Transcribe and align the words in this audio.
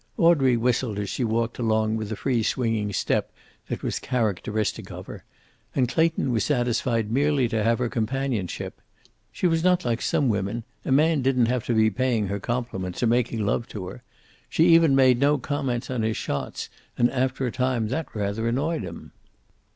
Audrey 0.17 0.57
whistled 0.57 0.97
as 0.97 1.11
she 1.11 1.23
walked 1.23 1.59
along 1.59 1.95
with 1.95 2.09
the 2.09 2.15
free 2.15 2.41
swinging 2.41 2.91
step 2.91 3.31
that 3.67 3.83
was 3.83 3.99
characteristic 3.99 4.91
of 4.91 5.05
her, 5.05 5.23
and 5.75 5.87
Clayton 5.89 6.31
was 6.31 6.43
satisfied 6.43 7.11
merely 7.11 7.47
to 7.47 7.61
have 7.63 7.77
her 7.77 7.87
companionship. 7.87 8.81
She 9.31 9.45
was 9.45 9.63
not 9.63 9.85
like 9.85 10.01
some 10.01 10.27
women; 10.27 10.63
a 10.83 10.91
man 10.91 11.21
didn't 11.21 11.45
have 11.45 11.67
to 11.67 11.75
be 11.75 11.91
paying 11.91 12.29
her 12.29 12.39
compliments 12.39 13.03
or 13.03 13.07
making 13.07 13.45
love 13.45 13.67
to 13.67 13.85
her. 13.89 14.01
She 14.49 14.65
even 14.69 14.95
made 14.95 15.19
no 15.19 15.37
comments 15.37 15.91
on 15.91 16.01
his 16.01 16.17
shots, 16.17 16.67
and 16.97 17.11
after 17.11 17.45
a 17.45 17.51
time 17.51 17.89
that 17.89 18.15
rather 18.15 18.47
annoyed 18.47 18.81
him. 18.81 19.11